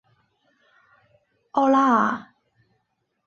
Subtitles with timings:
[1.51, 2.33] 奥拉阿。